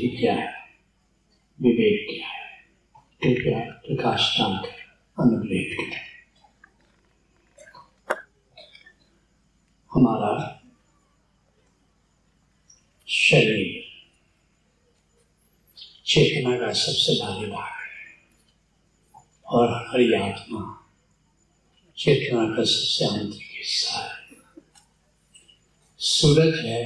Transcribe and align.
बुद्धि 0.00 0.16
क्या 0.16 0.34
है, 0.34 0.52
विवेक 1.58 2.06
क्या 2.10 2.28
है। 2.28 2.48
कृपया 3.22 3.58
प्रकाश 3.86 4.38
डालकर 4.38 5.22
अनुग्रहित 5.22 5.76
करें। 5.80 6.06
हमारा 9.90 10.32
शरीर 13.08 13.84
चेतना 16.06 16.56
का 16.58 16.72
सबसे 16.72 17.20
भारी 17.20 17.50
भाग 17.50 17.68
है, 17.68 18.16
और 19.46 19.68
हमारी 19.68 20.12
आत्मा 20.14 20.64
चेतना 21.98 22.48
का 22.56 22.62
सबसे 22.62 23.04
आंतरिक 23.04 23.56
हिस्सा 23.58 23.98
है। 23.98 24.18
सूरज 26.00 26.58
है 26.66 26.82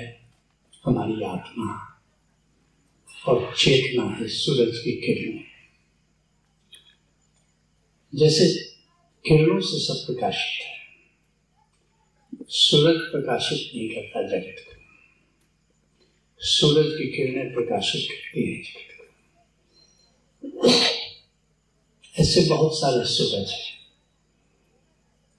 हमारी 0.85 1.23
आत्मा। 1.25 1.93
और 3.29 3.54
चेतना 3.59 4.16
है, 4.16 4.29
सूरज 4.29 4.79
की 4.79 4.93
किरणें। 4.93 5.44
जैसे 8.14 8.64
किरणों 9.26 9.61
से 9.61 9.85
सब 9.85 10.07
प्रकाशित 10.07 10.66
है। 10.66 10.75
सूरज 12.49 13.00
प्रकाशित 13.00 13.76
नहीं 13.76 13.89
करता 13.89 14.22
जगत 14.29 14.57
को। 14.58 14.75
सूरज 16.39 16.86
की 16.86 17.16
किरणें 17.16 17.54
प्रकाशित 17.54 18.08
करती 18.11 18.54
है 18.54 18.63
जगत 18.63 18.79
को। 18.79 20.68
ऐसे 22.22 22.49
बहुत 22.49 22.77
सारे 22.79 23.04
सूरज 23.04 23.50
है 23.50 23.75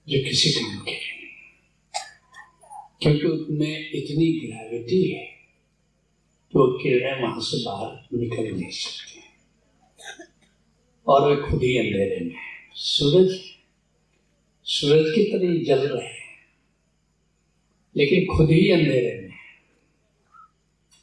जो 0.08 0.28
किसी 0.28 0.50
काम 0.50 0.78
के 0.78 0.94
क्योंकि 3.02 3.26
उनमें 3.26 3.90
इतनी 3.90 4.40
ग्रेविटी 4.40 5.12
है 5.12 5.35
वो 6.56 6.66
किरणें 6.78 7.22
वहाँ 7.22 7.40
से 7.40 7.56
बाहर 7.64 8.18
निकल 8.18 8.46
नहीं 8.50 8.70
सकती। 8.70 9.20
और 11.06 11.28
वे 11.28 11.36
खुद 11.42 11.62
ही 11.62 11.76
अंधेरे 11.78 12.20
में 12.24 12.34
सूरज 12.74 13.30
सूरज 14.66 15.10
की 15.14 15.24
तरह 15.24 15.64
जल 15.64 15.86
रहे 15.88 16.06
हैं, 16.06 16.36
लेकिन 17.96 18.26
खुद 18.26 18.50
ही 18.50 18.70
अंधेरे 18.70 19.12
में 19.20 19.34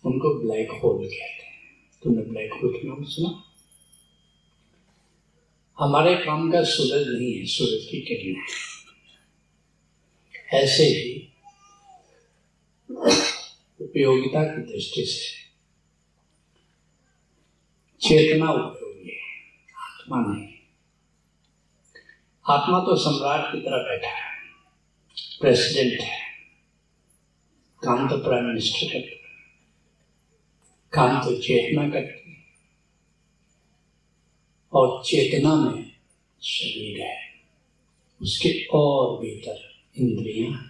उनको 0.03 0.33
ब्लैक 0.39 0.72
होल 0.73 1.05
कहते 1.05 1.45
हैं। 1.45 1.53
तुमने 2.03 2.22
ब्लैक 2.22 2.53
होल 2.53 2.73
के 2.73 2.88
नाम 2.88 3.03
सुना? 3.03 3.31
हमारे 5.78 6.16
काम 6.16 6.52
का 6.52 6.63
सूरज 6.63 7.08
नहीं 7.09 7.33
है, 7.33 7.45
सूरज 7.45 7.85
की 7.91 8.02
किरण 8.02 8.35
ऐसे 10.53 10.83
ही 10.83 11.30
उपयोगिता 13.80 14.44
की 14.44 14.61
दृष्टि 14.63 15.06
से 15.06 15.42
चेतना 18.04 18.52
उपयोगी 18.52 19.09
है 19.09 19.18
आत्मा 19.82 20.18
नहीं। 20.18 20.48
आत्मा 22.46 22.80
तो 22.80 22.96
सम्राट 22.96 23.52
की 23.52 23.59
तरह 23.59 23.84
बैठा 23.84 24.09
है, 24.09 24.32
प्रेसिडेंट 25.42 26.02
है, 26.02 26.18
काम 27.84 28.09
तो 28.09 28.18
प्राइम 28.18 28.46
मिनिस्टर 28.46 28.88
करता 28.88 29.22
काम 30.94 31.24
तो 31.24 31.36
चेतना 31.42 31.90
करती 31.90 32.36
और 34.74 35.04
चेतना 35.06 35.56
में 35.56 35.92
शरीर 36.42 37.02
है। 37.02 37.18
उसके 38.22 38.52
और 38.74 39.18
भीतर 39.20 39.58
इंद्रियाँ 39.98 40.52
हैं, 40.52 40.70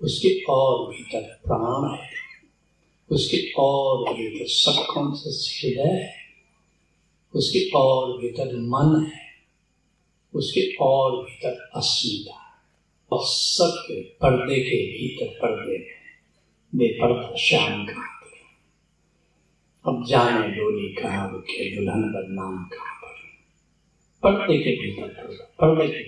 उसके 0.00 0.28
और 0.44 0.88
भीतर 0.90 1.22
प्राण 1.44 1.90
है, 1.94 2.08
उसके 3.10 3.52
और 3.58 4.12
भीतर 4.14 4.46
सबकॉन्सियस 4.46 5.60
हृदय 5.60 5.94
है? 5.94 6.19
उसके 7.34 7.70
और 7.78 8.18
भीतर 8.18 8.56
मन 8.60 9.04
है, 9.04 9.20
उसके 10.34 10.62
और 10.80 11.24
भीतर 11.24 11.70
अस्मिता 11.76 12.38
और 13.12 13.24
सबके 13.24 14.00
पर्दे 14.02 14.56
के 14.60 14.76
भीतर 14.92 15.38
पर्दे 15.38 15.78
बेपर्दा 16.72 17.34
श्याम 17.36 17.86
कहाँ 17.86 18.08
अब 19.84 20.04
जाने 20.08 20.48
डोली 20.48 20.88
कहाँ 20.94 21.30
रुके, 21.32 21.76
दुल्हन 21.76 22.02
बदनाम 22.02 22.64
कहाँ 22.64 22.96
पर्दे 24.22 24.58
के 24.58 24.70
भीतर 24.76 25.08
पर्दे 25.60 25.86
के 25.88 26.02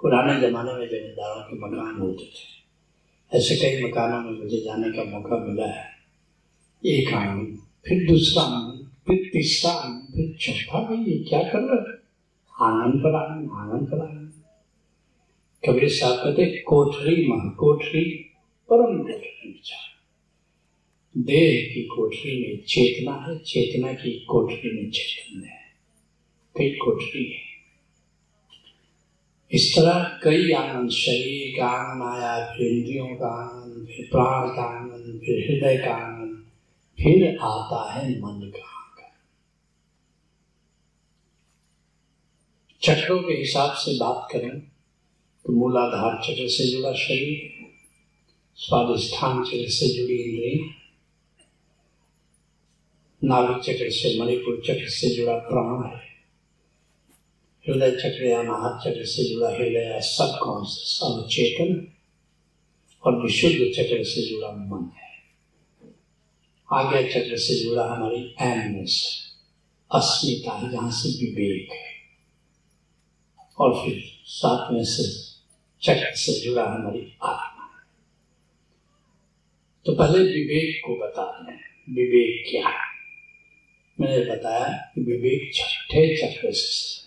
पुराने 0.00 0.34
जमाने 0.40 0.72
में 0.72 0.86
जमींदारों 0.88 1.42
के 1.42 1.56
मकान 1.56 2.00
होते 2.00 2.24
थे। 2.24 3.38
ऐसे 3.38 3.56
कई 3.56 3.82
मकानों 3.82 4.20
में 4.20 4.38
मुझे 4.38 4.60
जाने 4.60 4.90
का 4.92 5.04
मौका 5.04 5.36
मिला 5.36 5.66
है। 5.66 5.88
एक 6.86 7.12
आँगन 7.14 7.58
फिर 7.86 8.06
दूसरा 8.08 8.42
आँगन 8.42 8.69
फिर 9.10 9.30
तीसरा 9.32 9.72
आँगन 9.72 10.12
फिर 10.12 10.36
भाई 10.72 10.96
ये 10.96 11.24
क्या 11.24 11.42
कर 11.42 11.58
रहे 11.58 11.96
आँगन 12.64 12.98
पर 12.98 13.14
आँगन 13.14 13.48
आँगन 13.52 13.86
पर 13.86 14.00
आँगन 14.00 14.26
कबीर 15.68 15.88
साहब 15.88 16.16
कहते 16.16 16.62
कोठरी 16.62 17.26
मह 17.26 17.50
कोठरी, 17.50 18.10
परम 18.72 19.02
विचार। 19.02 20.00
देह 21.18 21.74
की 21.74 21.82
कोठरी 21.82 22.42
में 22.42 22.64
चेतना 22.64 23.26
है, 23.28 23.38
चेतना 23.38 23.92
की 23.92 24.24
कोठरी 24.28 24.82
में 24.82 24.90
चेतन 24.90 25.44
है। 25.44 25.60
कई 26.58 26.70
कोठरी 26.70 27.24
है। 27.24 27.40
इस 29.52 29.76
तरह 29.76 30.20
कई 30.24 30.52
आनंद, 30.52 30.90
शरीर 30.90 31.60
का 31.60 31.66
आनंद 31.66 32.02
आया, 32.02 32.52
फिर 32.56 32.66
इंद्रियों 32.66 33.06
का 33.06 33.26
आनंद, 33.26 33.86
फिर 33.86 34.08
प्राण 34.12 34.48
का 34.48 34.62
आनंद, 34.62 35.20
फिर 35.20 35.50
हृदय 35.50 35.84
का 35.84 35.94
आनंद, 35.94 36.44
फिर 36.98 37.38
आता 37.38 37.92
है 37.92 38.10
मन 38.10 38.20
का 38.20 38.34
आनंद 38.34 38.70
चक्रों 42.82 43.18
के 43.22 43.32
हिसाब 43.32 43.72
से 43.72 43.92
बात 43.98 44.28
करें 44.32 44.60
तो 45.44 45.52
मूलाधार 45.52 46.14
चक्र 46.24 46.46
से 46.48 46.70
जुड़ा 46.70 46.92
शरीर 46.92 47.66
स्वादिष्ठान 48.58 49.42
चक्र 49.44 49.68
से 49.68 49.88
जुड़ी 49.88 50.14
इंद्रिय 50.14 50.58
नाभिक 53.22 53.62
चक्र 53.64 53.90
से, 53.90 54.18
मणिपुर 54.20 54.62
चक्र 54.66 54.88
से 54.88 55.14
जुड़ा 55.16 55.34
प्राण 55.34 55.84
है, 55.90 56.00
हृदय 57.64 57.90
चक्र 57.90 58.24
या 58.24 58.42
महाचक्र 58.42 59.04
से 59.04 59.24
जुड़ा 59.24 59.50
हृदय 59.50 60.00
सब 60.02 60.38
कॉन्सियस 60.42 60.98
अवचेतन 61.02 61.86
और 63.04 63.22
विशुद्ध 63.22 63.70
चक्र 63.76 64.02
से 64.04 64.28
जुड़ा 64.28 64.52
मन 64.52 64.90
है। 64.96 65.12
आज्ञा 66.68 67.02
चक्र 67.02 67.36
से 67.36 67.62
जुड़ा 67.62 67.86
हमारी 67.86 68.22
एमनेस, 68.40 68.96
अस्मिता 69.90 70.58
है, 70.58 70.70
जहाँ 70.72 70.90
से 70.90 71.08
विवेक 71.20 71.72
है। 71.72 71.89
और 73.60 73.84
फिर 73.84 74.02
सातवें 74.24 74.84
से 74.84 75.30
चक्र 75.82 76.14
से 76.14 76.40
जुड़ा 76.40 76.64
हमारी 76.64 77.16
आत्मा। 77.22 77.84
तो 79.86 79.94
पहले 79.94 80.18
विवेक 80.18 80.82
को 80.86 80.96
बता 80.96 81.40
दें 81.40 81.56
विवेक 81.94 82.50
क्या 82.50 82.68
है? 82.68 82.90
मैंने 84.00 84.36
बताया 84.36 84.92
कि 84.94 85.00
विवेक 85.00 85.54
छठे 85.54 86.16
चक्र 86.16 86.52
से 86.52 87.00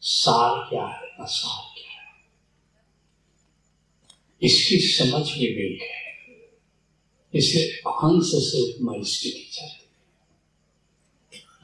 सार 0.00 0.70
क्या 0.70 0.86
है, 0.86 1.08
असार 1.20 1.74
क्या 1.74 1.90
है? 1.90 2.08
इसकी 4.42 4.78
समझ 4.78 5.38
विवेक 5.38 5.82
है। 5.82 6.02
इसे 7.34 7.60
हंस 7.88 8.30
से 8.34 8.72
उपमा 8.72 8.94
इसकी 8.94 9.50
है। 9.62 9.81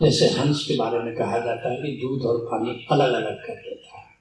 जैसे 0.02 0.28
हंस 0.28 0.64
के 0.68 0.76
बारे 0.76 0.98
में 0.98 1.16
कहा 1.16 1.38
जाता 1.38 1.70
है 1.70 1.76
कि 1.76 2.02
दूध 2.02 2.22
और 2.22 2.38
पानी 2.44 2.86
अलग 2.92 3.12
अलग 3.12 3.46
कर 3.46 3.54
देता 3.54 3.98
है। 3.98 4.14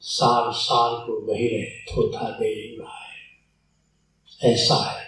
सार 0.00 0.52
सार 0.52 1.06
को 1.06 1.32
वही 1.32 1.48
रहे 1.48 1.84
थोथा 1.84 2.30
दे 2.30 2.76
है 2.80 3.04
ऐसा 4.52 4.74
है। 4.74 5.06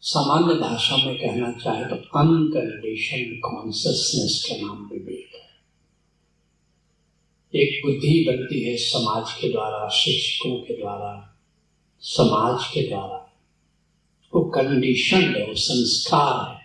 सामान्य 0.00 0.54
भाषा 0.54 0.96
में 0.96 1.16
कहना 1.16 1.52
चाहे 1.52 1.84
तो 1.84 1.94
अनकंडीशन 1.94 3.40
कॉन्सियसनेस 3.40 4.46
का 4.48 4.66
नाम 4.66 4.88
विवेक 4.92 5.30
है। 5.34 5.48
एक 7.60 7.86
बुद्धि 7.86 8.24
बनती 8.28 8.64
है 8.64 8.76
समाज 8.76 9.32
के 9.32 9.52
द्वारा, 9.52 9.88
शिक्षकों 9.88 10.56
के 10.56 10.80
द्वारा, 10.80 11.38
समाज 12.00 12.66
के 12.66 12.88
द्वारा। 12.88 13.24
वो 14.34 14.44
कंडीशन 14.44 15.34
है, 15.36 15.46
वो 15.46 15.54
संस्कार 15.54 16.54
है। 16.54 16.57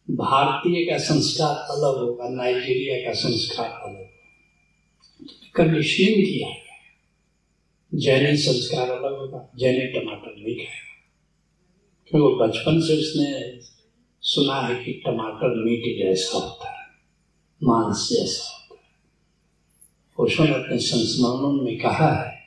भारतीय 0.09 0.85
का 0.85 0.97
संस्कार 0.97 1.55
अलग 1.55 1.97
होगा, 1.97 2.29
नाइजीरिया 2.29 3.07
का 3.07 3.13
संस्कार 3.13 3.65
अलग 3.65 3.95
होगा। 3.95 4.09
कंडीशनिंग 5.55 6.15
किया 6.15 6.49
गया 6.49 6.63
जैनी 7.93 8.37
संस्कार 8.37 8.89
अलग 8.89 9.17
होगा, 9.17 9.51
जैनी 9.55 9.87
टमाटर 9.87 10.35
नहीं 10.35 10.55
खाएगा। 10.55 10.93
क्योंकि 12.07 12.35
बचपन 12.35 12.81
से 12.81 12.97
उसने 12.97 13.59
सुना 14.21 14.61
है 14.61 14.85
कि 14.85 14.93
टमाटर 14.93 15.63
मीट 15.65 16.05
जैसा 16.05 16.37
होता 16.37 16.81
है, 16.81 16.87
मांस 17.63 18.09
जैसा 18.13 18.57
होता 18.57 18.75
है। 18.75 18.89
ओशो 20.19 20.43
ने 20.43 20.53
अपने 20.53 20.77
संस्मरणों 20.77 21.51
में 21.51 21.77
कहा 21.77 22.23
है 22.23 22.42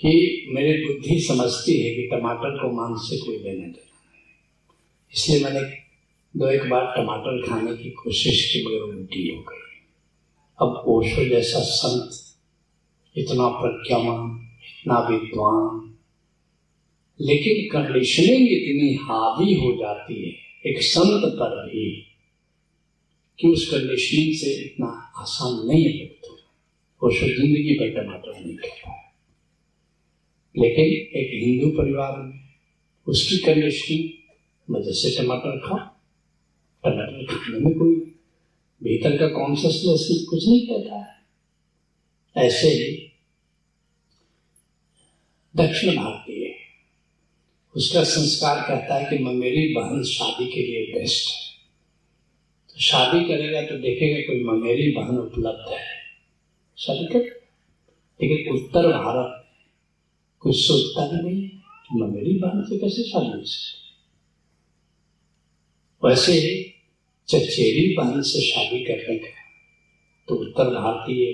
कि 0.00 0.46
मेरी 0.54 0.84
बुद्धि 0.84 1.20
समझती 1.20 1.82
है 1.82 1.94
कि 1.94 2.08
टमाटर 2.12 2.62
को 2.62 2.72
मांस 2.72 3.00
से 3.00 3.16
कोई 3.16 3.36
लेने 3.36 3.66
देना 3.66 3.92
इसलिए 5.12 5.44
मैंने 5.44 5.60
दो 6.36 6.48
एक 6.48 6.70
बार 6.70 6.94
टमाटर 6.96 7.48
खाने 7.48 7.76
की 7.76 7.90
कोशिश 7.90 8.52
की, 8.52 8.64
मगर 8.66 8.96
उल्टी 8.96 9.28
हो 9.28 9.42
गई। 9.42 9.60
अब 10.60 10.84
ओशो 10.86 11.28
जैसा 11.28 11.58
संत, 11.58 12.36
इतना 13.18 13.48
प्रज्ञावान, 13.48 14.50
इतना 14.80 14.98
विद्वान, 15.08 15.94
लेकिन 17.20 17.68
कंडीशनिंग 17.72 18.48
इतनी 18.52 18.94
हावी 18.94 19.54
हो 19.54 19.72
जाती 19.72 20.22
है, 20.22 20.34
एक 20.66 20.82
संत 20.82 21.22
पर 21.24 21.66
भी, 21.66 22.10
कि 23.40 23.48
उस 23.48 23.70
कंडीशनिंग 23.70 24.34
से 24.34 24.64
इतना 24.64 24.86
आसान 25.18 25.66
नहीं 25.66 25.84
है 25.84 26.14
वो 27.02 27.10
ज़िंदगी 27.10 27.74
पर 27.74 28.02
टमाटर 28.02 28.40
नहीं 28.40 28.56
पाया 28.56 29.03
लेकिन 30.56 30.84
एक 31.20 31.30
हिंदू 31.34 31.70
परिवार 31.70 32.16
में 32.16 32.40
उसकी 33.06 33.36
कंडीशनिंग 33.38 34.76
मज़े 34.76 34.92
से 34.92 35.22
टमाटर 35.22 35.58
खा 35.58 35.78
टमाटर 36.84 37.26
खाने 37.34 37.58
में 37.58 37.74
कोई 37.78 37.94
भीतर 38.82 39.16
का 39.16 39.28
कॉन्सियसनेस 39.28 40.26
कुछ 40.30 40.48
नहीं 40.48 40.66
कहता 40.66 40.98
है। 40.98 42.46
ऐसे 42.46 42.68
ही 42.68 43.10
दक्षिण 45.56 45.96
भारतीय, 45.96 46.54
उसका 47.74 48.04
संस्कार 48.04 48.60
कहता 48.68 48.94
है 48.94 49.10
कि 49.10 49.24
मैं, 49.24 49.34
मेरी 49.34 49.74
बहन 49.74 50.02
शादी 50.02 50.46
के 50.46 50.62
लिए 50.62 50.86
बेस्ट 50.94 51.28
है। 51.28 51.42
तो 52.70 52.80
शादी 52.80 53.24
करेगा 53.24 53.62
तो 53.62 53.78
देखेगा 53.78 54.20
कोई 54.20 54.44
ममेरी 54.44 54.90
बहन 54.92 55.18
उपलब्ध 55.18 55.72
है। 55.72 55.84
शादी 56.78 57.06
कर 57.06 57.18
लेकिन 58.20 58.54
उत्तर 58.54 58.86
भारत 58.88 59.43
कुछ 60.44 60.56
सोचता 60.56 61.22
नहीं 61.22 61.48
कि 61.48 61.88
ममेरी 61.92 62.38
बहन 62.38 62.62
से 62.62 62.78
कैसे 62.78 63.02
हो 63.02 63.44
सकती 63.44 63.84
वैसे 66.08 66.64
चचेरी 67.28 67.94
बहन 67.96 68.22
से 68.22 68.40
शादी 68.40 68.84
करने 68.84 69.18
का 69.18 69.26
तो 70.28 70.34
उत्तर 70.34 70.64
भारतीय 70.64 71.24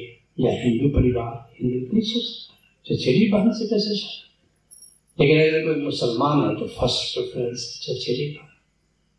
या 0.47 0.63
हिंदू 0.63 0.89
परिवार, 0.89 1.55
हिंदू 1.61 1.87
नहीं 1.93 2.03
सोचता 2.03 2.57
चचेरी 2.87 3.29
बहन 3.29 3.53
से 3.53 3.67
कैसे 3.67 3.97
शादी 3.97 4.27
लेकिन 5.21 5.49
अगर 5.49 5.75
कोई 5.75 5.83
मुसलमान 5.85 6.51
है 6.51 6.61
तो 6.61 6.67
फ़र्स्ट 6.67 7.15
प्रेफरेंस 7.15 7.81
चचेरी 7.83 8.33
बहन 8.33 8.47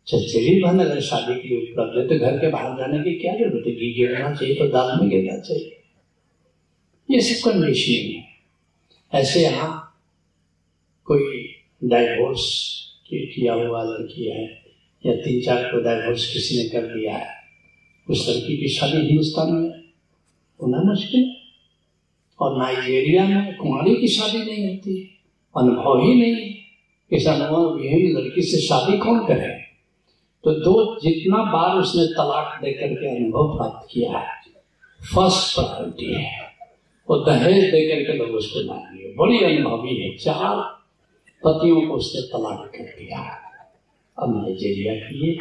चचेरी 0.08 0.62
बहन 0.62 0.80
अगर 0.80 1.00
शादी 1.00 1.40
के 1.40 1.48
लिए 1.48 1.72
उपलब्ध 1.72 1.98
है 1.98 2.18
तो 2.18 2.24
घर 2.24 2.38
के 2.38 2.48
बाहर 2.48 2.78
जाने 2.78 2.98
की 2.98 3.18
क्या 3.18 3.34
ज़रूरत 3.34 3.64
है? 3.66 3.72
घी 3.72 3.92
गिरना 3.94 4.34
चाहिए 4.34 4.54
तो 4.54 4.68
दाल 4.68 5.00
में 5.00 5.10
गिरना 5.10 5.38
चाहिए। 5.38 5.82
ये 7.10 7.20
सब 7.20 7.50
कंडीशनिंग 7.50 8.16
है। 8.16 8.32
ऐसे 9.14 9.42
यहाँ 9.42 9.81
डाइवोर्स 11.84 12.42
किया 13.08 13.54
हुआ 13.54 13.82
लड़की 13.82 14.24
है, 14.24 14.44
या 15.06 15.14
तीन 15.14 15.40
चार 15.42 15.62
को 15.64 15.80
डाइवोर्स 15.80 16.26
किसी 16.32 16.56
ने 16.56 16.68
कर 16.68 16.86
दिया 16.86 17.16
है, 17.16 17.30
उस 18.08 18.28
लड़की 18.28 18.56
की 18.56 18.68
शादी 18.68 18.98
हिंदुस्तान 18.98 19.52
में 19.52 19.70
होना 20.60 20.82
मुश्किल 20.82 21.24
और 22.40 22.58
नाइजीरिया 22.58 23.24
में 23.24 23.56
कुमारी 23.56 23.94
की 23.96 24.08
शादी 24.08 24.38
नहीं 24.38 24.68
होती 24.68 24.94
अनुभव 25.54 26.02
ही 26.02 26.14
नहीं 26.14 26.50
इस 27.10 27.26
अनुभव 27.26 27.74
विहीन 27.74 28.16
लड़की 28.18 28.42
से 28.42 28.60
शादी 28.60 28.98
कौन 28.98 29.18
करे? 29.26 29.48
तो 30.44 30.52
दो, 30.54 31.00
जितना 31.00 31.42
बार 31.44 31.76
उसने 31.76 32.04
तलाक 32.06 32.60
देकर 32.62 32.94
के 32.94 33.16
अनुभव 33.16 33.56
प्राप्त 33.56 33.88
किया 33.90 34.18
है 34.18 34.40
फ़र्स्ट 35.14 35.54
प्रायोरिटी 35.54 36.12
है। 36.14 36.40
वो 37.08 37.16
दहेज 37.26 37.64
देकर 37.64 38.02
के 38.02 38.18
लोग 38.18 38.36
उसको 38.36 38.60
ला 38.60 38.78
लिए 38.92 39.14
बड़ी 39.18 39.38
अनुभवी 39.46 39.96
है 39.96 40.16
चार 40.16 40.56
पतियों 41.44 41.80
को 41.88 41.94
उसने 41.94 42.20
तलाक 42.28 42.70
कर 42.74 42.84
दिया। 42.98 43.20
अब 44.16 44.36
नाइजीरिया 44.36 44.94
की 44.96 45.36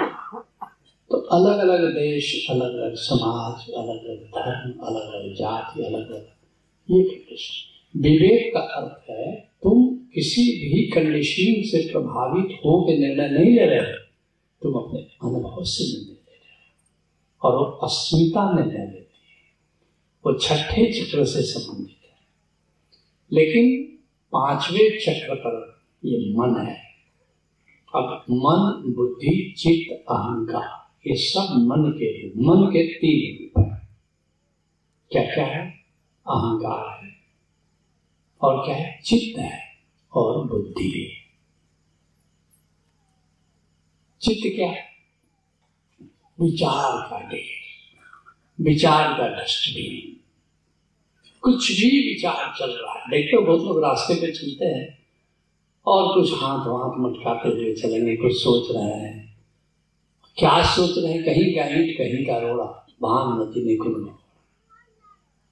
तो 1.11 1.17
अलग 1.35 1.57
अलग 1.59 1.81
देश 1.93 2.27
अलग 2.49 2.75
अलग 2.75 2.93
समाज 2.97 3.69
अलग 3.71 4.05
अलग 4.05 4.21
धर्म 4.35 4.71
अलग 4.87 5.13
अलग 5.13 5.33
जाति 5.35 5.83
अलग 5.83 6.11
अलग 6.11 6.27
ये 6.89 7.03
कंडीशन 7.03 7.99
विवेक 8.01 8.53
का 8.53 8.59
अर्थ 8.59 9.09
है, 9.09 9.31
तुम 9.63 9.87
किसी 10.13 10.43
भी 10.63 10.81
कंडीशनिंग 10.91 11.63
से 11.65 11.81
प्रभावित 11.91 12.57
हो 12.57 12.79
के 12.81 12.97
निर्णय 12.97 13.29
नहीं 13.29 13.53
ले 13.55 13.65
रहे 13.65 13.93
तुम 14.61 14.73
अपने 14.73 14.99
अनुभव 14.99 15.63
से 15.63 15.83
निर्णय 15.83 16.13
ले 16.13 16.37
रहे 16.37 16.55
हो 17.41 17.49
और 17.49 17.57
वो 17.57 17.65
अस्मिता 17.87 18.43
निर्णय 18.53 18.85
लेती 18.85 18.97
है। 18.97 19.39
वो 20.25 20.37
छठे 20.37 20.91
चक्र 20.93 21.25
से 21.25 21.41
संबंधित 21.41 21.97
है। 22.05 22.15
लेकिन 23.31 23.71
पाँचवें 24.33 24.89
चक्र 24.99 25.35
पर 25.35 25.59
ये 26.05 26.33
मन 26.37 26.67
है। 26.67 26.83
अब 27.95 28.25
मन, 28.29 28.93
बुद्धि, 28.93 29.55
चित्त, 29.57 30.05
अहंकार, 30.09 30.91
ये 31.09 31.15
सब 31.15 31.47
मन 31.53 31.91
के 31.91 32.27
मन 32.27 32.67
के 32.67 32.93
तीन 32.93 33.43
रूप 33.43 33.67
है। 33.67 33.87
क्या 35.11 35.33
क्या 35.33 35.45
है? 35.45 35.71
अहंकार 36.27 37.05
है। 37.05 37.11
और 38.41 38.65
क्या 38.65 38.75
है? 38.75 39.01
चित्त 39.05 39.39
है 39.39 39.59
और 40.13 40.47
बुद्धि 40.47 40.89
है। 40.89 41.21
चित्त 44.21 44.55
क्या 44.55 44.71
है? 44.71 44.91
विचार 46.41 47.09
का 47.09 47.29
ढेर 47.29 47.61
विचार 48.61 49.17
का 49.17 49.27
डस्टबिन 49.27 50.17
कुछ 51.41 51.71
भी 51.71 52.13
विचार 52.13 52.53
चल 52.59 52.71
रहा 52.71 52.93
है। 52.93 53.11
देखते 53.11 53.35
हो, 53.35 53.41
बहुत 53.41 53.61
लोग 53.61 53.83
रास्ते 53.83 54.15
पे 54.15 54.31
चलते 54.31 54.65
हैं। 54.65 55.00
और 55.85 56.21
कुछ 56.21 56.33
हाथ 56.33 56.65
वाथ 56.65 56.99
मटकाते 56.99 57.49
हुए 57.49 57.73
चलेंगे, 57.73 58.15
कुछ 58.15 58.31
सोच 58.33 58.75
रहे 58.75 58.93
हैं। 58.93 59.37
क्या 60.37 60.63
सोच 60.63 61.03
रहे 61.03 61.13
हैं? 61.13 61.23
कहीं 61.23 61.55
का 61.55 61.61
ईट, 61.61 61.97
कहीं 61.97 62.25
का 62.25 62.37
रोड़ा, 62.37 62.87
भान 63.01 63.41
नदी 63.41 63.65
निकुल 63.65 64.03
में। 64.03 64.13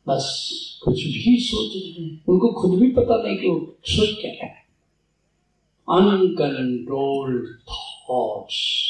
बस 0.07 0.49
कुछ 0.83 1.03
भी 1.03 1.39
सोच 1.39 1.71
रहे 1.75 2.05
हैं। 2.05 2.23
उनको 2.27 2.53
खुद 2.61 2.79
भी 2.79 2.91
पता 2.91 3.23
नहीं 3.23 3.37
कि 3.37 3.47
वो 3.47 3.75
सोच 3.83 4.21
क्या 4.21 4.31
है। 4.31 4.55
अनकंट्रोल्ड 5.89 7.59
थॉट्स 7.59 8.89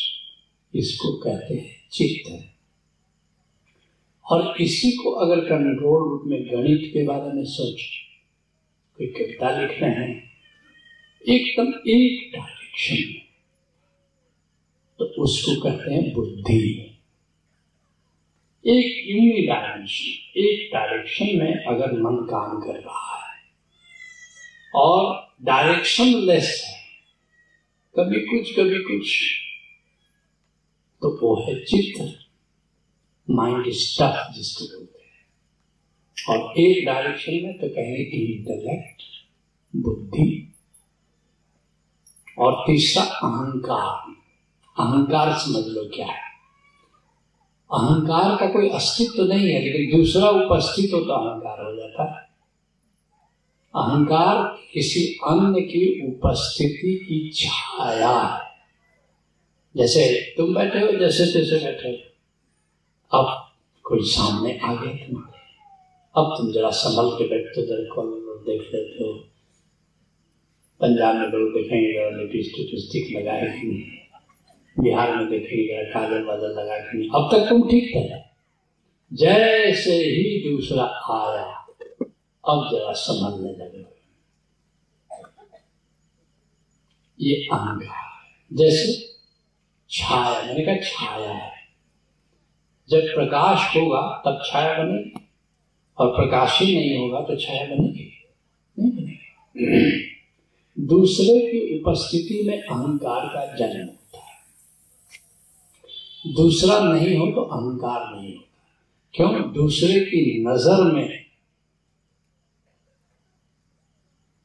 इसको 0.75 1.17
कहते 1.17 1.53
हैं 1.53 1.69
चित्त। 1.91 2.45
और 4.31 4.55
इसी 4.61 4.91
को 4.91 5.11
अगर 5.11 5.39
कंट्रोल 5.39 6.09
रूप 6.09 6.21
में 6.25 6.47
गणित 6.47 6.91
के 6.93 7.03
बारे 7.03 7.33
में 7.33 7.45
सोच, 7.45 7.81
कोई 8.97 9.07
कविता 9.07 9.61
लिख 9.61 9.81
रहे 9.81 9.91
हैं 9.91 10.28
एकदम 11.21 11.67
एक 11.89 12.31
डायरेक्शन 12.33 13.09
में 13.09 13.25
तो 14.99 15.05
उसको 15.23 15.61
कहते 15.61 15.93
हैं 15.93 16.13
बुद्धि। 16.13 16.85
एक 18.65 19.03
यूनिडायमेंशन 19.07 20.39
एक 20.39 20.69
डायरेक्शन 20.73 21.37
में 21.37 21.63
अगर 21.65 21.91
मन 22.01 22.15
काम 22.25 22.59
कर 22.61 22.79
रहा 22.79 23.15
है, 23.25 23.39
और 24.75 25.35
डायरेक्शन 25.41 26.05
लेस 26.05 26.63
है, 26.67 26.79
कभी 27.95 28.19
कुछ 28.21 28.55
कभी 28.57 28.79
कुछ 28.79 29.21
तो 31.01 31.09
वो 31.17 31.35
है 31.43 31.63
चित्र। 31.65 32.29
माइंड 33.29 33.65
स्टफ़ 33.69 34.33
जिसको 34.35 34.65
बोलते 34.65 35.03
हैं। 35.03 35.27
और 36.29 36.59
एक 36.59 36.85
डायरेक्शन 36.85 37.31
में 37.31 37.53
तो 37.57 37.67
कहेंगे 37.67 38.17
इंटेलेक्ट 38.17 39.01
बुद्धि। 39.75 40.53
और 42.37 42.63
तीसरा 42.67 43.03
अहंकार। 43.03 44.15
अहंकार 44.83 45.33
समझ 45.33 45.65
लो 45.67 45.89
क्या 45.95 46.07
है। 46.07 46.29
अहंकार 47.73 48.37
का 48.37 48.45
कोई 48.45 48.69
अस्तित्व 48.69 49.23
नहीं 49.23 49.49
है, 49.49 49.61
लेकिन 49.61 49.99
दूसरा 49.99 50.29
उपस्थित 50.29 50.93
हो 50.93 50.99
तो 50.99 51.13
अहंकार 51.13 51.65
हो 51.65 51.75
जाता 51.75 52.03
है। 52.03 52.29
अहंकार 53.75 54.57
किसी 54.73 55.19
अन्य 55.27 55.61
की 55.61 56.07
उपस्थिति 56.07 56.95
की 56.95 57.31
छाया 57.31 58.21
है। 58.21 58.49
जैसे 59.77 60.33
तुम 60.37 60.55
बैठे 60.55 60.79
हो, 60.79 60.99
जैसे 60.99 61.25
तैसे 61.25 61.65
बैठे 61.65 61.89
हो। 61.89 62.09
अब 63.19 63.47
कोई 63.83 63.99
सामने 64.01 64.59
आ 64.63 64.73
गया 64.73 65.07
तुम्हारे। 65.07 65.39
अब 66.17 66.35
तुम 66.37 66.51
जरा 66.51 66.69
संभल 66.69 67.17
के 67.17 67.29
बैठते 67.29 67.67
जरा 67.67 68.01
देख 68.45 68.61
लेते 68.61 69.03
हो। 69.03 69.23
पंजाब 70.81 71.15
में 71.15 71.27
लोग 71.27 71.53
देखेंगे 71.53 72.11
लिपस्टिक 72.11 72.79
स्टिक 72.79 73.17
लगाए 73.17 73.47
कि 73.47 73.97
बिहार 74.79 75.15
में 75.15 75.29
देखेंगे 75.29 75.85
काजल 75.85 76.23
वाजल 76.23 76.47
लगाए 76.47 76.81
कि 76.81 77.11
अब 77.15 77.29
तक 77.31 77.49
तुम 77.49 77.69
ठीक 77.69 77.91
थे। 77.95 78.29
जैसे 79.13 79.91
ही 79.91 80.51
दूसरा 80.51 80.83
आया, 81.11 81.67
अब 82.49 82.69
जरा 82.73 82.91
संभलने 82.91 83.51
लगे। 83.51 83.85
ये 87.21 87.35
अहंकार 87.35 88.29
जैसे 88.53 89.15
छाया, 89.89 90.43
मैंने 90.45 90.65
कहा 90.65 90.75
छाया 90.75 91.31
है। 91.31 91.51
जब 92.89 93.01
प्रकाश 93.01 93.75
होगा, 93.75 94.21
तब 94.25 94.43
छाया 94.45 94.83
बनेगी। 94.83 95.29
और 95.97 96.07
प्रकाश 96.07 96.59
ही 96.61 96.75
नहीं 96.75 96.97
होगा 96.97 97.21
तो 97.21 97.35
छाया 97.35 97.65
बनेगी। 97.65 98.11
नहीं 98.79 98.91
बनेगी। 98.91 100.18
दूसरे 100.79 101.39
की 101.39 101.79
उपस्थिति 101.79 102.43
में 102.47 102.61
अहंकार 102.61 103.25
का 103.25 103.57
जन्म 103.57 103.87
होता 103.87 104.17
है। 104.17 104.43
दूसरा 106.33 106.79
नहीं 106.79 107.17
हो 107.17 107.25
तो 107.25 107.41
अहंकार 107.41 108.15
नहीं 108.15 108.35
होता। 108.35 108.45
क्यों? 109.13 109.53
दूसरे 109.53 109.99
की 109.99 110.43
नज़र 110.47 110.93
में 110.93 111.25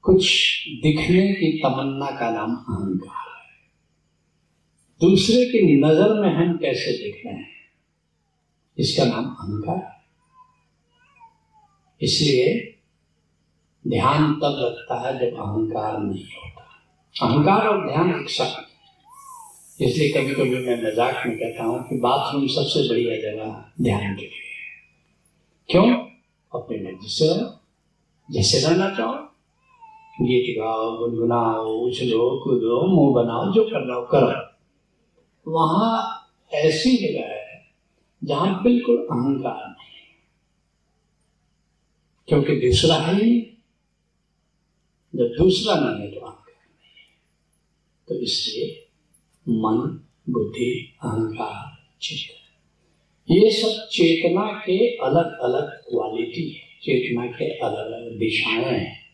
कुछ 0.02 0.24
दिखने 0.68 1.32
की 1.32 1.58
तमन्ना 1.58 2.10
का 2.10 2.30
नाम 2.30 2.56
अहंकार 2.56 3.42
है। 3.42 3.56
दूसरे 5.00 5.44
की 5.44 5.80
नज़र 5.80 6.20
में 6.20 6.34
हम 6.34 6.56
कैसे 6.56 6.92
दिख 6.92 7.22
रहे 7.26 7.34
हैं? 7.34 7.54
इसका 8.78 9.04
नाम 9.04 9.24
अहंकार 9.24 9.94
इसलिए 12.00 12.73
ध्यान 13.88 14.34
तब 14.34 14.56
लगता 14.58 15.00
है 15.00 15.18
जब 15.18 15.36
अहंकार 15.36 15.98
नहीं 15.98 16.24
होता। 16.24 16.68
अहंकार 17.26 17.68
और 17.68 17.88
ध्यान 17.88 18.20
एक 18.20 18.30
साथ 18.30 18.62
इसलिए 19.82 20.12
कभी 20.12 20.34
कभी 20.34 20.66
मैं 20.66 20.82
मज़ाक 20.82 21.26
में 21.26 21.36
कहता 21.38 21.64
हूँ 21.64 21.88
कि 21.88 21.96
बाथरूम 21.96 22.46
सबसे 22.46 22.88
बढ़िया 22.88 23.16
जगह 23.16 23.64
ध्यान 23.82 24.14
के 24.14 24.22
लिए 24.22 24.42
क्यों? 25.70 25.96
अपने 26.54 26.76
मर्ज़ी 26.76 27.08
से 27.08 27.34
रहो। 27.34 27.60
जैसे 28.30 28.68
रहना 28.68 28.94
चाहो। 28.94 29.14
गीत 30.20 30.58
गाओ, 30.58 30.98
गुनगुनाओ, 30.98 31.66
उछलो, 31.66 32.40
कूदो, 32.44 32.86
मुँह 32.86 33.24
बनाओ, 33.24 33.52
जो 33.52 33.64
करना 33.64 33.94
हो 33.94 34.02
करो। 34.02 35.52
वहाँ 35.52 36.20
ऐसी 36.54 36.96
जगह 36.96 37.26
है 37.26 37.64
जहाँ 38.24 38.62
बिल्कुल 38.62 38.96
अहंकार 38.96 39.68
नहीं 39.68 39.92
क्योंकि 42.28 42.56
दूसरा 42.56 42.96
है 42.96 43.14
ही 43.14 43.53
जब 45.14 45.34
दूसरा 45.38 45.74
न 45.74 46.00
है 46.00 46.10
तो 46.10 46.30
तो 48.08 48.14
इससे 48.20 48.86
मन, 49.48 50.06
बुद्धि, 50.30 50.96
अहंकार, 51.04 51.88
चेतना। 52.02 52.44
ये 53.34 53.50
सब 53.50 53.88
चेतना 53.88 54.46
के 54.46 54.96
अलग 54.96 55.38
अलग 55.38 55.62
क्वालिटी 55.62 56.50
है। 56.50 56.60
चेतना 56.82 57.26
के 57.26 57.58
अलग 57.58 57.92
अलग 57.92 58.18
दिशाएँ 58.18 58.78
हैं। 58.78 59.04